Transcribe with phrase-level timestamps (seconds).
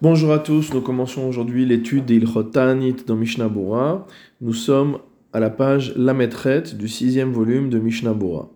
[0.00, 4.06] Bonjour à tous, nous commençons aujourd'hui l'étude d'Ilchot Ta'anit dans Mishnah Bora.
[4.40, 4.98] Nous sommes
[5.32, 8.48] à la page Lametret du sixième volume de Mishnah Bora.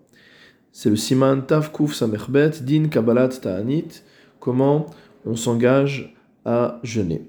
[0.70, 4.04] C'est le Siman Tav Kuf Samechbet Din Kabbalat Ta'anit,
[4.38, 4.86] comment
[5.26, 7.22] on s'engage à jeûner.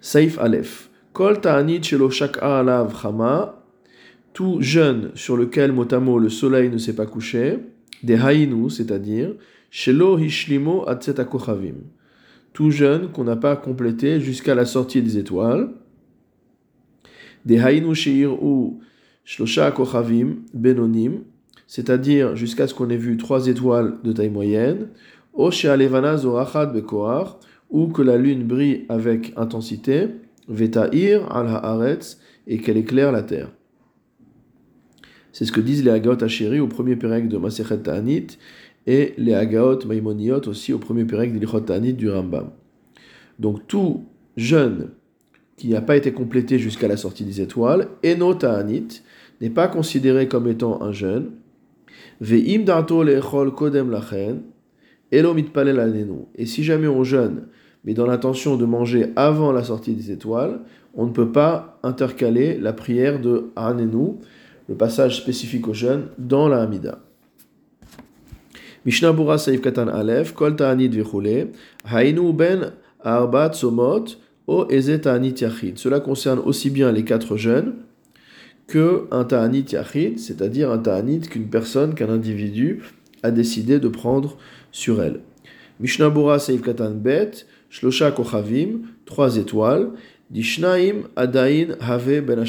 [0.00, 0.88] Saif Aleph.
[1.12, 3.64] Kol Ta'anit Shelo Shak'a Alav Chama,
[4.32, 7.58] tout jeûne sur lequel motamo le soleil ne s'est pas couché,
[8.04, 9.30] des Haïnu, c'est-à-dire
[9.72, 11.18] Shelo Hishlimo Atzet
[12.56, 15.68] tout jeune qu'on n'a pas complété jusqu'à la sortie des étoiles.
[17.44, 17.94] Des Hainu
[18.28, 18.80] ou
[19.26, 21.18] Shlosha Kochavim Benonim,
[21.66, 24.88] c'est-à-dire jusqu'à ce qu'on ait vu trois étoiles de taille moyenne,
[25.34, 25.50] ou
[27.88, 30.08] que la lune brille avec intensité,
[30.48, 33.50] Veta'ir al Haaretz, et qu'elle éclaire la terre.
[35.32, 38.38] C'est ce que disent les Agot Hacheri au premier pérec de Masechet Ta'anit,
[38.86, 41.32] et les Agaot Maimoniot aussi au premier pérec
[41.66, 42.50] Ta'anit du Rambam.
[43.38, 44.04] Donc tout
[44.36, 44.90] jeûne
[45.56, 49.02] qui n'a pas été complété jusqu'à la sortie des étoiles, Eno Ta'anit,
[49.40, 51.30] n'est pas considéré comme étant un jeûne.
[52.20, 53.04] Ve'im darto
[53.54, 54.42] kodem lachen,
[55.10, 56.26] elo mitpalel alenu.
[56.34, 57.46] Et si jamais on jeûne,
[57.84, 60.60] mais dans l'intention de manger avant la sortie des étoiles,
[60.94, 64.14] on ne peut pas intercaler la prière de Anenu,
[64.68, 66.98] le passage spécifique au jeûne, dans la Hamida.
[68.86, 71.48] Mishnah Bura Saif Katan Aleph, Kol Ta'anit Vechule,
[71.90, 72.70] Hainu Ben
[73.00, 75.76] Arbat Somot, O Eze Ta'anit Yachid.
[75.76, 77.74] Cela concerne aussi bien les quatre jeunes
[78.68, 82.84] que un Ta'anit Yachid, c'est-à-dire un Ta'anit qu'une personne, qu'un individu
[83.24, 84.36] a décidé de prendre
[84.70, 85.18] sur elle.
[85.80, 87.32] Mishnah Bura Saif Katan Bet,
[87.70, 89.90] Shlosha Kochavim, trois étoiles,
[90.30, 92.44] Dishnaim Adain Have Ben.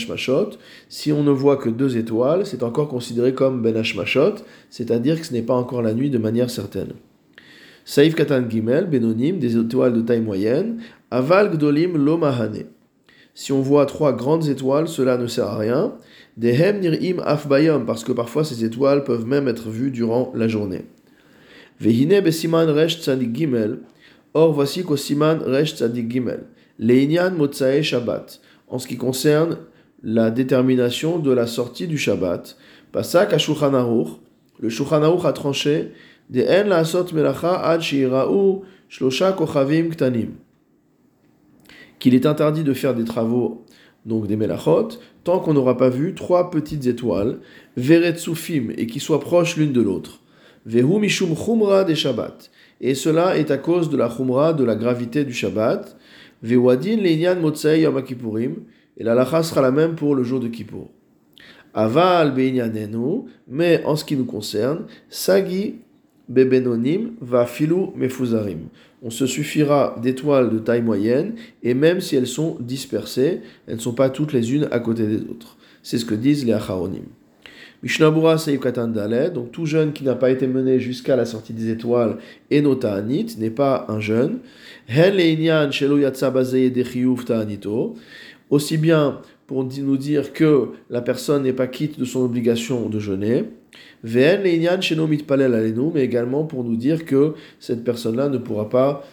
[0.89, 4.36] Si on ne voit que deux étoiles, c'est encore considéré comme Ben Hashmashot,
[4.69, 6.94] c'est-à-dire que ce n'est pas encore la nuit de manière certaine.
[7.86, 10.81] Saif Katan Gimel, Benonim, des étoiles de taille moyenne.
[11.11, 12.66] Aval Gdolim Lomahane.
[13.34, 15.94] Si on voit trois grandes étoiles, cela ne sert à rien.
[16.36, 20.85] Dehem Nirim Afbayom, parce que parfois ces étoiles peuvent même être vues durant la journée.
[21.80, 23.00] Vehine Besiman Resh
[23.34, 23.80] Gimel.
[24.34, 26.44] Or voici qu'au Siman Resh Tzadik Gimel.
[26.79, 29.57] Leinyan Motsae Shabbat, en ce qui concerne
[30.03, 32.57] la détermination de la sortie du Shabbat.
[32.91, 33.38] Pasak à
[34.59, 35.91] le Shulchan a tranché
[36.29, 40.31] de En la Asot Melacha Ad Shira'u Shlosha Kochavim Ktanim.
[41.99, 43.65] Qu'il est interdit de faire des travaux,
[44.05, 44.89] donc des Melachot,
[45.23, 47.39] tant qu'on n'aura pas vu trois petites étoiles,
[47.75, 50.21] Veret Soufim, et qui soient proches l'une de l'autre.
[50.65, 52.51] Vehu Mishum Chumra des Shabbat.
[52.81, 55.97] Et cela est à cause de la Chumra, de la gravité du Shabbat.
[56.42, 57.98] Vewadin leinian motzei yom
[58.98, 60.90] et la lacha sera la même pour le jour de Kippour.
[61.74, 65.75] Aval beinyanenu, mais en ce qui nous concerne, sagi
[66.28, 68.70] bebenonim va filou mefuzarim.
[69.03, 73.81] On se suffira d'étoiles de taille moyenne, et même si elles sont dispersées, elles ne
[73.81, 75.58] sont pas toutes les unes à côté des autres.
[75.84, 77.06] C'est ce que disent les acharonim.
[77.83, 81.69] Mishnabura Seif Katan donc tout jeune qui n'a pas été mené jusqu'à la sortie des
[81.69, 82.17] étoiles,
[82.49, 84.39] et n'est pas un jeune.
[88.49, 92.99] Aussi bien pour nous dire que la personne n'est pas quitte de son obligation de
[92.99, 93.45] jeûner.
[95.94, 99.03] mais également pour nous dire que cette personne-là ne pourra pas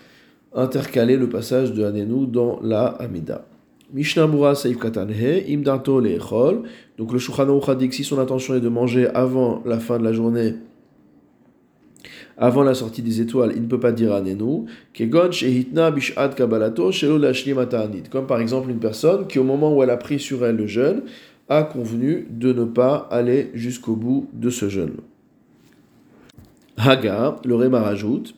[0.55, 3.45] intercaler le passage de Hanenu dans la Amida.
[3.93, 6.63] Mishnah Mura Saif Katanhe, Imdato Lechol.
[6.99, 10.05] Donc le Shulchan dit que si son intention est de manger avant la fin de
[10.05, 10.55] la journée,
[12.37, 14.65] avant la sortie des étoiles, il ne peut pas dire Anenu.
[14.93, 17.21] Kegon Shehitna Bishat Kabalato Shelo
[18.11, 20.67] Comme par exemple une personne qui, au moment où elle a pris sur elle le
[20.67, 21.03] jeûne,
[21.49, 24.97] a convenu de ne pas aller jusqu'au bout de ce jeûne.
[26.77, 28.35] Haga, le Réma rajoute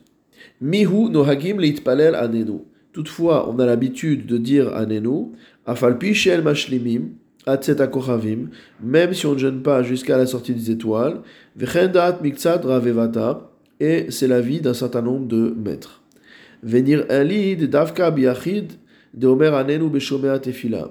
[0.61, 2.59] Mihu Nohagim Leitpalel Anenu.
[2.97, 5.27] Toutefois, on a l'habitude de dire Anenu,
[5.67, 7.09] Afalpi Shel Mashlimim,
[7.45, 8.49] Kochavim,
[8.81, 11.21] même si on ne jeûne pas jusqu'à la sortie des étoiles,
[11.55, 16.01] Vechendat Miktsat Ravevata, et c'est la vie d'un certain nombre de maîtres.
[16.63, 18.71] Venir Elid Davka Biachid
[19.13, 20.89] de Omer Anenu Beshomea Tefila.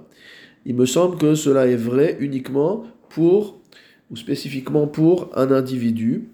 [0.64, 3.60] Il me semble que cela est vrai uniquement pour,
[4.12, 6.28] ou spécifiquement pour un individu,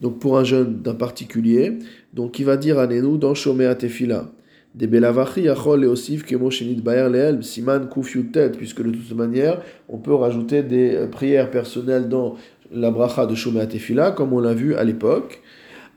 [0.00, 1.78] donc pour un jeune d'un particulier,
[2.12, 4.32] donc qui va dire Anenu dans Shomea Tefila
[4.74, 7.88] des belavachi yachol et osif kemo shenit baer leel siman
[8.32, 12.34] tet puisque de toute manière on peut rajouter des euh, prières personnelles dans
[12.72, 15.40] la bracha de Shomer Tefila comme on l'a vu à l'époque.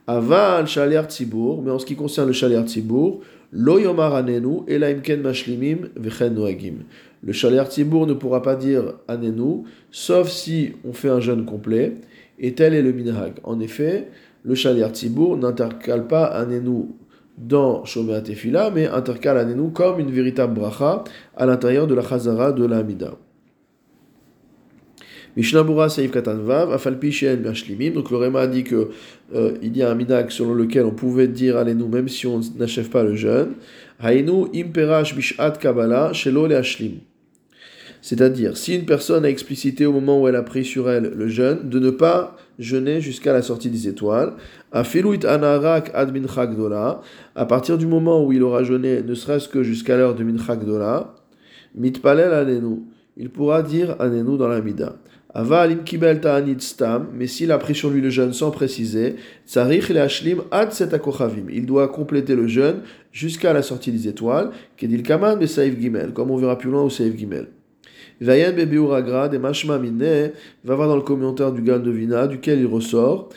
[0.06, 3.20] Aval shaliar tzibur mais en ce qui concerne le shaliar tzibur
[3.50, 6.84] lo yomar anenu elaimken mashlimim vechen noagim
[7.24, 11.94] le shaliar tzibur ne pourra pas dire anenu sauf si on fait un jeûne complet
[12.38, 13.32] et tel est le minhag.
[13.42, 14.06] En effet
[14.44, 16.84] le shaliar tzibur n'intercale pas anenu
[17.38, 21.04] dans Shomer Tefila, mais intercale Anenu comme une véritable bracha
[21.36, 23.14] à l'intérieur de la Chazara de la Hamida.
[25.36, 27.92] Mishnabura Saïf Katanvav, Afalpi Shen Bashlimim.
[27.92, 28.88] Donc le Réma dit que
[29.34, 32.40] euh, il y a un midak selon lequel on pouvait dire Alenu même si on
[32.58, 33.52] n'achève pas le jeûne.
[34.00, 36.94] Hainu Imperash Bishat Kabbalah Shelo Ashlim.
[38.08, 41.28] C'est-à-dire, si une personne a explicité au moment où elle a pris sur elle le
[41.28, 44.32] jeûne, de ne pas jeûner jusqu'à la sortie des étoiles.
[44.72, 44.82] À
[45.26, 46.18] anarak ad
[47.36, 51.16] à partir du moment où il aura jeûné, ne serait-ce que jusqu'à l'heure de minchagdola,
[51.74, 52.78] mitpalel anenu,
[53.18, 54.96] il pourra dire anenu dans la mida.
[55.34, 59.16] Aval kibel ta'anit stam, mais s'il a pris sur lui le jeûne sans préciser,
[59.46, 60.70] tsarich le ashlim ad
[61.50, 62.76] Il doit compléter le jeûne
[63.12, 66.88] jusqu'à la sortie des étoiles, kedil kaman saif gimel, comme on verra plus loin au
[66.88, 67.48] saif gimel.
[68.20, 70.32] Vayen Bebiuragra, des Mashma Mine,
[70.64, 73.28] va voir dans le commentaire du Gandovina, duquel il ressort,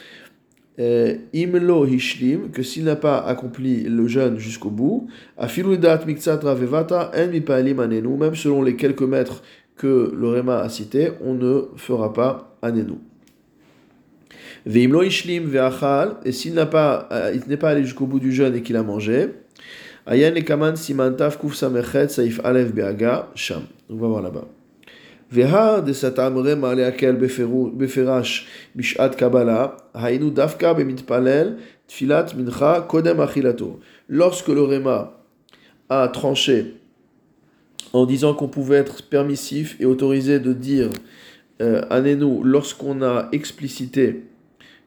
[0.78, 8.08] euh, Imlo Hishlim, que s'il n'a pas accompli le jeûne jusqu'au bout, Afiludat En Anenu,
[8.16, 9.42] même selon les quelques mètres
[9.76, 12.94] que le Réma a cités, on ne fera pas Anenu.
[14.64, 18.32] Veimlo Hishlim Veachal, et s'il n'a pas, euh, il n'est pas allé jusqu'au bout du
[18.32, 19.28] jeûne et qu'il a mangé,
[20.06, 23.62] Ayen Lekaman Simantaf Kuf Samechet Saif Alef Beaga, Sham.
[23.88, 24.48] On va voir là-bas.
[34.08, 35.22] Lorsque le Réma
[35.88, 36.74] a tranché
[37.94, 40.90] en disant qu'on pouvait être permissif et autorisé de dire
[41.62, 44.24] euh, Anenu lorsqu'on a explicité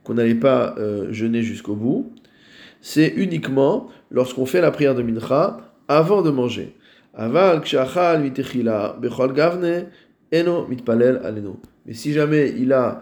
[0.04, 2.12] qu'on n'allait pas euh, jeûner jusqu'au bout,
[2.82, 5.58] c'est uniquement lorsqu'on fait la prière de Mincha
[5.88, 6.76] avant de manger.
[7.16, 9.88] Aval kshachal mitechila bechol gavne
[10.32, 11.60] Eno mitpalel aleno.
[11.86, 13.02] Mais si jamais il a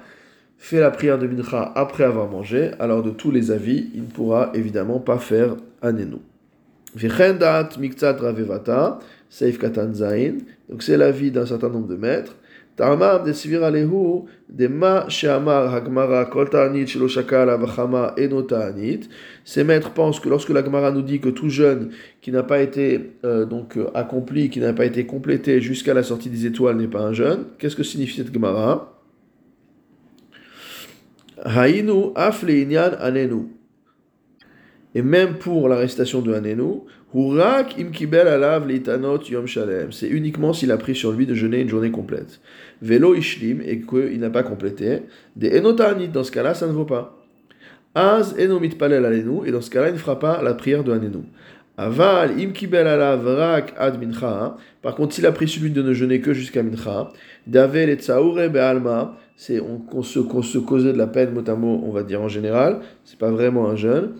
[0.57, 4.07] fait la prière de Mincha après avoir mangé, alors de tous les avis, il ne
[4.07, 6.17] pourra évidemment pas faire anenu.
[6.95, 7.69] Vichendat
[8.01, 8.99] ravevata,
[9.29, 9.91] seif katan.
[10.69, 12.35] Donc c'est l'avis d'un certain nombre de maîtres.
[13.33, 19.09] Svira Lehu, de Ma Sheamar Hagmara Kol Ta'anit Shelo Shakala Vachama Eno Ta'anit.
[19.43, 21.91] Ces maîtres pensent que lorsque la Gemara nous dit que tout jeûne
[22.21, 26.03] qui n'a pas été euh, donc euh, accompli, qui n'a pas été complété jusqu'à la
[26.03, 28.99] sortie des étoiles n'est pas un jeûne, qu'est-ce que signifie cette Gemara?
[31.45, 33.49] Hainu Afle Inyan Anenu.
[34.95, 36.81] Et même pour l'arrestation de Hanenu,
[37.15, 39.91] Hurak imkibel alav litanot yom shalem.
[39.91, 42.41] C'est uniquement s'il a pris sur lui de jeûner une journée complète.
[42.81, 45.01] Velo ishlim, et qu'il n'a pas complété.
[45.35, 47.19] Des enotanit, dans ce cas-là, ça ne vaut pas.
[47.95, 50.91] Az enomit palel alenu, et dans ce cas-là, il ne fera pas la prière de
[50.91, 51.23] Hanenu.
[51.77, 54.57] Aval imkibel alav rak ad mincha.
[54.81, 57.11] Par contre, s'il a pris sur lui de ne jeûner que jusqu'à mincha.
[57.47, 59.17] Davel et tsaoure be'alma.
[59.35, 62.21] C'est on, se, on se causait de la peine, mot à mot, on va dire
[62.21, 62.81] en général.
[63.03, 64.13] C'est pas vraiment un jeûne.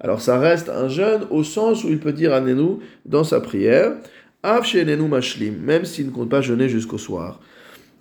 [0.00, 3.92] Alors ça reste un jeûne au sens où il peut dire anenu dans sa prière,
[4.44, 7.40] même s'il ne compte pas jeûner jusqu'au soir.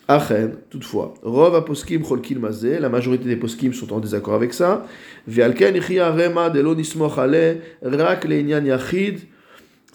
[0.07, 4.86] Achen, toutefois, Rov aposkim cholkil mazé, la majorité des poskim sont en désaccord avec ça.
[5.27, 6.62] Vialken rema de
[7.97, 9.21] rak yachid.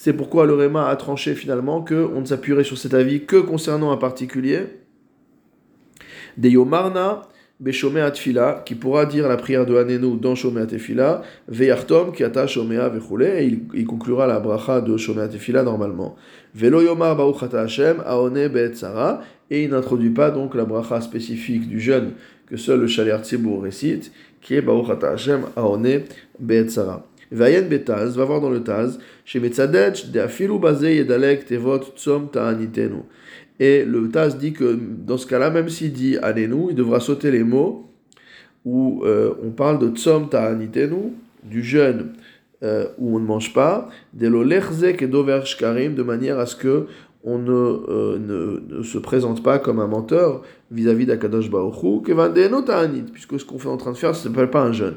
[0.03, 3.93] C'est pourquoi le Rema a tranché finalement qu'on ne s'appuierait sur cet avis que concernant
[3.93, 4.61] un particulier.
[6.39, 7.29] De yomarna,
[7.61, 12.89] Beshomea Atfila, qui pourra dire la prière de Hanenu dans Shomea Tefila, Veyartom, Kiata Shomea
[12.89, 16.17] Vechule, et il, conclura la bracha de Shomea Tefila normalement.
[16.55, 21.81] Velo Yomar Baruchata Hashem, Aone Be'etzara, et il n'introduit pas donc la bracha spécifique du
[21.81, 22.13] jeûne
[22.47, 26.01] que seul le Shaliar Tzibur récite, qui est Baruchata Hashem, Aone
[26.39, 27.07] Be'etzara.
[27.33, 33.03] Vayen Betaz, va voir dans le Taz, chez Metzadech, de Yedalek Tevot Tzom Ta'anitenu.
[33.61, 34.77] Et le Taz dit que
[35.07, 37.87] dans ce cas-là, même s'il dit Anenu, il devra sauter les mots
[38.65, 41.13] où euh, on parle de Tzom Ta'anitenu,
[41.45, 42.13] du jeûne
[42.63, 46.57] euh, où on ne mange pas, de l'olerzek et dover shkarim, de manière à ce
[46.57, 46.87] que
[47.23, 52.01] on ne, euh, ne, ne, se présente pas comme un menteur vis-à-vis d'Akadosh Baruch Hu,
[53.13, 54.97] puisque ce qu'on fait en train de faire, ça ne s'appelle pas un jeûne.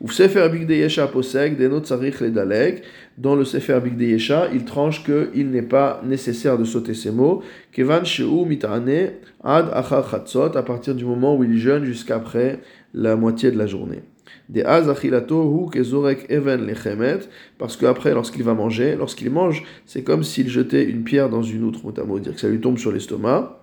[0.00, 2.82] Ou Sefer Big Yesha posek, denot sarich ledalek.
[3.18, 7.42] Dans le Sefer Big Yesha, il tranche qu'il n'est pas nécessaire de sauter ces mots.
[7.72, 12.60] Kevan sheu mitane ad achar chatzot, à partir du moment où il jeûne jusqu'après
[12.94, 14.02] la moitié de la journée.
[14.48, 17.20] Des az achilato hu kezorek even lechemet,
[17.58, 21.64] parce qu'après, lorsqu'il va manger, lorsqu'il mange, c'est comme s'il jetait une pierre dans une
[21.64, 23.61] outre, notamment dire que ça lui tombe sur l'estomac.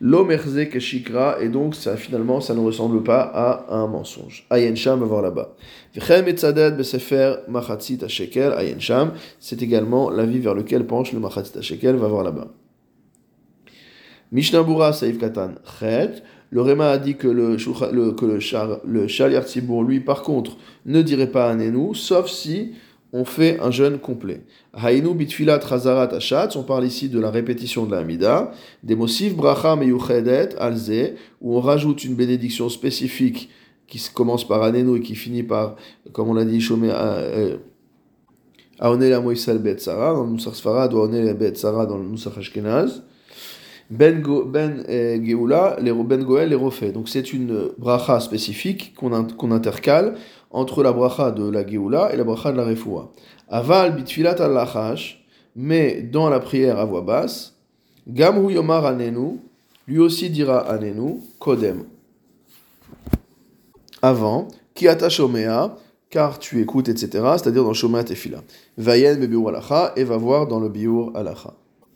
[0.00, 4.46] L'omerze keshikra, et donc ça, finalement ça ne ressemble pas à un mensonge.
[4.50, 5.54] Ayen Sham va voir là-bas.
[5.94, 11.62] V'chem etzadet besefer machatzit shekel, Ayen Sham, c'est également l'avis vers lequel penche le machatzit
[11.62, 12.48] shekel, va voir là-bas.
[14.32, 16.22] Mishnabura Saïf Katan Chet.
[16.50, 21.02] Le Réma a dit que le, le, que le, char, le lui, par contre, ne
[21.02, 22.72] dirait pas Anenu, sauf si
[23.12, 24.42] on fait un jeûne complet.
[24.72, 28.50] Haïnu bitfilat achatz, on parle ici de la répétition de la Hamida.
[28.82, 33.50] Des mosif bracha meyuchedet alze, où on rajoute une bénédiction spécifique
[33.86, 35.76] qui commence par Anenu et qui finit par,
[36.12, 36.90] comme on l'a dit, Shomé
[38.78, 43.02] Aonel Amoisal Bet Sarah, dans le Nusach Sfarad, ou Aonel Bet dans le Nusach Ashkenaz.
[43.88, 46.90] Ben, ben eh, les, Ben Goel, les refait.
[46.90, 50.16] Donc c'est une bracha spécifique qu'on intercale
[50.50, 53.12] entre la bracha de la Geoula et la bracha de la Refoua.
[53.48, 54.96] Aval bitfilat al
[55.54, 57.54] mais dans la prière à voix basse,
[58.06, 59.38] Gamhu Yomar Anenu,
[59.86, 61.84] lui aussi dira Anenu, Kodem.
[64.02, 65.76] Avant, Kiata Shomea,
[66.10, 68.42] car tu écoutes, etc., c'est-à-dire dans Shomea Tefila.
[68.76, 71.54] Vayen Bebiur Alacha, et va voir dans le Biur Alacha.